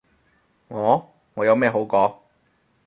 [0.69, 1.13] 我？
[1.35, 2.15] 我有咩好講？